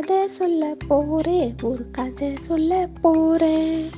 [0.00, 3.88] கதை சொல்ல போறேன் ஒரு கதை சொல்ல போறேன்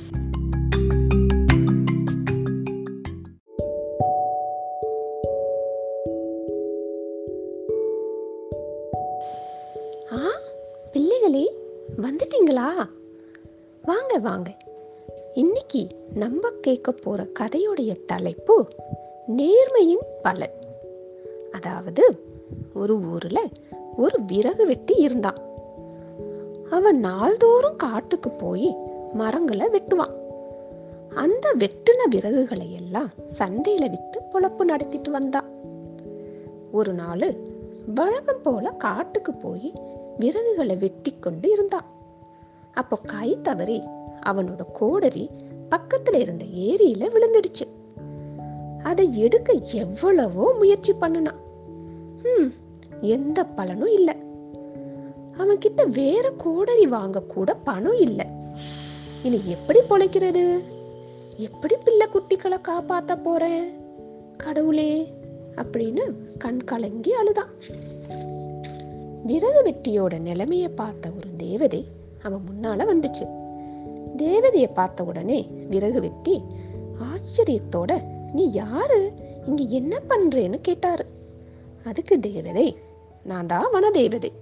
[10.12, 10.30] ஆ
[10.92, 11.52] பிள்ளைகளே
[11.96, 12.88] வந்துட்டீங்களா?
[13.82, 14.56] வாங்க வாங்க.
[15.34, 18.68] இன்னைக்கு நம்ம கேட்க போற கதையுடைய தலைப்பு
[19.36, 20.54] நேர்மையின் பலன்.
[21.52, 22.20] அதாவது
[22.74, 23.48] ஒரு ஊர்ல
[23.96, 25.45] ஒரு விறகு வெட்டி இருந்தான்.
[26.70, 28.76] அவன் நாள்தோறும் காட்டுக்கு போய்
[29.12, 30.14] மரங்களை வெட்டுவான்.
[31.14, 35.50] அந்த வெட்டின விறகுகளை எல்லாம் சந்தையில வித்து பொழப்பு நடத்திட்டு வந்தான்
[36.72, 37.36] ஒரு நாள்
[37.94, 39.72] வழக்கம் போல காட்டுக்கு போய்
[40.20, 41.84] விறகுகளை வெட்டி கொண்டு இருந்தான்
[42.72, 43.82] அப்போ கை தவறி
[44.26, 45.30] அவனோட கோடரி
[45.70, 47.66] பக்கத்துல இருந்த ஏரியில விழுந்துடுச்சு.
[48.82, 51.40] அதை எடுக்க எவ்வளவோ முயற்சி பண்ணினான்
[53.00, 54.16] எந்த பலனும் இல்லை.
[55.38, 58.26] அவன் கிட்ட வேற கோடரி வாங்க கூட பணம் இல்லை.
[59.22, 60.62] இனி எப்படி பொழைக்கிறது?
[61.36, 63.72] எப்படி பிள்ளை குட்டிகளை காப்பாத்த போறேன்?
[64.36, 65.14] கடவுளே
[65.54, 66.00] அப்படின்னு
[66.38, 67.50] கண் கலங்கி அழுதான்.
[69.26, 71.86] விறகு வெட்டியோட நிலைமைய பார்த்த ஒரு தேவதை
[72.22, 73.24] அவன் முன்னால வந்துச்சு.
[74.16, 76.42] தேவதையை பார்த்த உடனே விறகு வெட்டி
[77.02, 79.12] ஆச்சரியத்தோட நீ யாரு?
[79.46, 81.06] இங்க என்ன பண்றேன்னு கேட்டாரு.
[81.84, 82.76] அதுக்கு தேவதை
[83.22, 84.32] நான் தான் வன தேவதை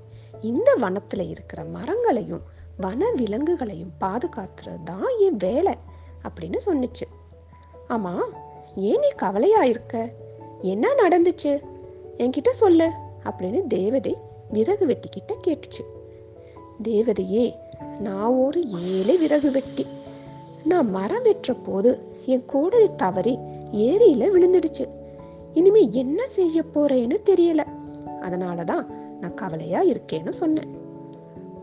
[0.41, 2.43] இந்த வனத்துல இருக்கிற மரங்களையும்
[2.77, 5.77] வன விலங்குகளையும் பாதுகாத்துறது தான் என் வேலை
[6.23, 7.07] அப்படின்னு சொன்னிச்சு.
[7.89, 8.21] ஆமா
[8.75, 10.13] ஏன் நீ கவலையா இருக்க?
[10.61, 11.63] என்ன நடந்துச்சு?
[12.19, 12.91] என்கிட்ட சொல்லு
[13.25, 14.17] அப்படின்னு தேவதை
[14.49, 15.85] விறகு வெட்டிக்கிட்ட கேட்டுச்சு.
[16.83, 17.55] தேவதையே
[18.01, 19.87] நான் ஒரு ஏழை விறகு வெட்டி.
[20.65, 23.39] நான் மரம் வெட்டுற போது என் கூடலை தவறி
[23.73, 24.89] ஏரியில விழுந்துடுச்சு.
[25.53, 27.67] இனிமே என்ன செய்ய போறேன்னு தெரியல.
[28.21, 28.87] அதனாலதான்
[29.21, 30.79] நான் கவலையா இருக்கேன்னு சொன்னேன்.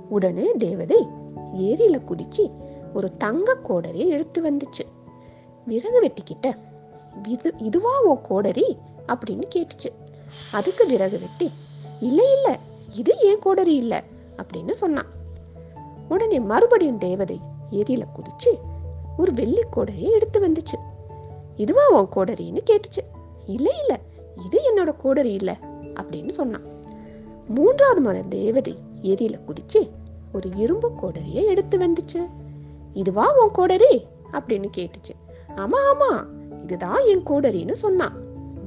[0.10, 1.08] உடனே தேவதை
[1.54, 2.52] ஏரியில குதிச்சு
[2.94, 4.86] ஒரு தங்க கோடரியை எடுத்து வந்துச்சு.
[5.66, 6.56] விறகு வெட்டிக்கிட்ட
[7.28, 8.78] இது இதுவா உன் கோடரி?
[9.08, 9.94] அப்படின்னு கேட்டுச்சு.
[10.52, 11.52] அதுக்கு விறகு வெட்டி
[12.00, 12.56] இல்லை இல்லை
[12.96, 14.02] இது ஏன் கோடரி இல்லை?
[14.38, 15.06] அப்படின்னு சொன்னான்.
[16.10, 17.40] உடனே மறுபடியும் தேவதை
[17.72, 18.56] ஏரியில குதிச்சு
[19.18, 20.80] ஒரு வெள்ளி கோடரியை எடுத்து வந்துச்சு.
[21.56, 23.04] இதுவா உன் கோடரின்னு கேட்டுச்சு.
[23.46, 23.98] இல்லை இல்லை
[24.46, 25.56] இது என்னோட கோடரி இல்லை
[25.94, 26.66] அப்படின்னு சொன்னான்.
[27.56, 29.90] மூன்றாவது மாத தேவதை ஏரியில குதிச்சு
[30.34, 32.30] ஒரு இரும்பு கோடரியை எடுத்து வந்துச்சு.
[32.94, 34.06] இதுவா உன் கோடரி?
[34.32, 35.14] அப்படின்னு கேட்டுச்சு.
[35.56, 36.24] ஆமா ஆமா
[36.64, 38.14] இதுதான் என் கோடரின்னு சொன்னான்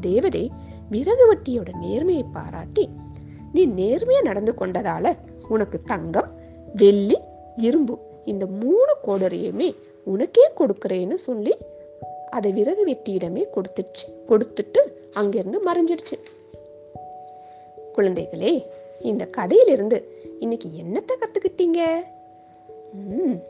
[0.01, 0.51] தேவதை
[0.91, 2.89] விறகு வட்டியோட நேர்மையை பாராட்டி
[3.53, 5.17] நீ நேர்மையா நடந்து கொண்டதால
[5.49, 6.31] உனக்கு தங்கம்
[6.75, 7.19] வெள்ளி
[7.57, 11.57] இரும்பு இந்த மூணு கோடரியுமே உனக்கே கொடுக்கறேன்னு சொல்லி
[12.31, 14.81] அதை விறகு வெட்டியிடமே கொடுத்துச்சு கொடுத்துட்டு
[15.13, 16.17] அங்கிருந்து மறைஞ்சிடுச்சு.
[17.97, 18.65] குழந்தைகளே
[19.01, 22.05] இந்த கதையிலிருந்து இன்னைக்கு என்னத்தை கத்துக்கிட்டீங்க?
[22.93, 23.43] ம்,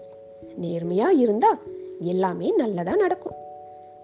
[0.62, 1.59] நேர்மையா இருந்தா
[2.00, 3.34] எல்லாமே நல்லதா நடக்கும்.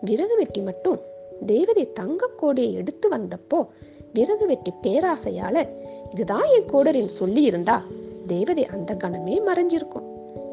[0.01, 1.01] விறகு வெட்டி மட்டும்
[1.47, 3.67] தேவதை தங்க கோடையை எடுத்து வந்தப்போ
[4.15, 5.69] விறகு வெட்டி பேராசையால
[6.11, 7.85] இதுதான் என் கோடரின் சொல்லி இருந்தா
[8.27, 10.09] தேவதை அந்த கணமே மறைஞ்சிருக்கும்.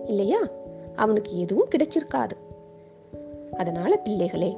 [0.05, 0.49] இல்லையா?
[0.95, 2.31] அவனுக்கு எதுவும் கிடைச்சிருக்காது.
[3.57, 4.57] அதனால பிள்ளைகளே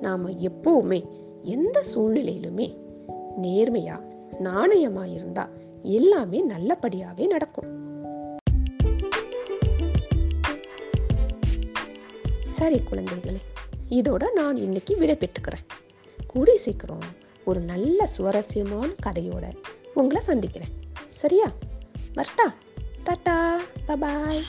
[0.00, 1.04] நாம எப்பவுமே
[1.42, 2.76] எந்த சூழ்நிலையிலுமே
[3.42, 4.00] நேர்மையா
[4.38, 5.48] நாணயமா இருந்தா
[5.82, 7.78] எல்லாமே நல்லபடியாவே நடக்கும்.
[12.48, 13.40] சரி குழந்தைகளே
[13.88, 15.66] இதோட நான் இன்னைக்கு விடை பெற்றுக்கிறேன்.
[16.26, 19.56] கூடி சீக்கிரம் ஒரு நல்ல சுவாரஸ்யமான கதையோட
[19.94, 20.68] உங்களை சந்திக்கிறேன்.
[21.10, 21.52] சரியா?
[22.14, 22.52] வரட்டா.
[23.04, 23.56] டாட்டா.
[23.88, 24.42] Bye bye.